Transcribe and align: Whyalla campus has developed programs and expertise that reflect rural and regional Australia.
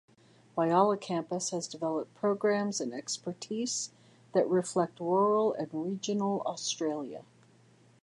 Whyalla 0.57 0.97
campus 0.99 1.51
has 1.51 1.67
developed 1.67 2.15
programs 2.15 2.81
and 2.81 2.91
expertise 2.91 3.91
that 4.33 4.49
reflect 4.49 4.99
rural 4.99 5.53
and 5.53 5.69
regional 5.71 6.41
Australia. 6.47 7.23